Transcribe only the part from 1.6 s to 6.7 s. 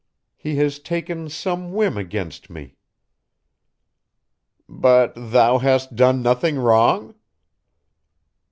whim against me." "But thou hast done nothing